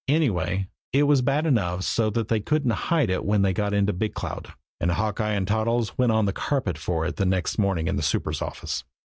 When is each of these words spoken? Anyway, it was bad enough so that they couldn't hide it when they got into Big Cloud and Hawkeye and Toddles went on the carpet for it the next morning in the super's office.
Anyway, 0.07 0.67
it 0.91 1.03
was 1.03 1.21
bad 1.21 1.45
enough 1.45 1.83
so 1.83 2.09
that 2.09 2.27
they 2.27 2.39
couldn't 2.39 2.71
hide 2.89 3.11
it 3.11 3.23
when 3.23 3.43
they 3.43 3.53
got 3.53 3.71
into 3.71 3.93
Big 3.93 4.15
Cloud 4.15 4.51
and 4.79 4.89
Hawkeye 4.93 5.33
and 5.33 5.47
Toddles 5.47 5.95
went 5.95 6.11
on 6.11 6.25
the 6.25 6.33
carpet 6.33 6.75
for 6.79 7.05
it 7.05 7.17
the 7.17 7.25
next 7.27 7.59
morning 7.59 7.87
in 7.87 7.97
the 7.97 8.01
super's 8.01 8.41
office. 8.41 8.83